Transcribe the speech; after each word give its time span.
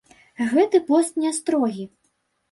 Гэты 0.53 0.79
пост 0.87 1.19
не 1.25 1.33
строгі. 1.39 1.85